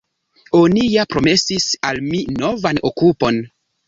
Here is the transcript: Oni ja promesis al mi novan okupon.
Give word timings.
Oni 0.59 0.85
ja 0.93 1.03
promesis 1.11 1.67
al 1.89 1.99
mi 2.05 2.21
novan 2.39 2.81
okupon. 2.91 3.39